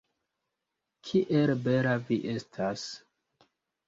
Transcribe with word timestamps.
Kiel 1.09 1.53
bela 1.67 1.91
vi 2.07 2.17
estas! 2.31 2.87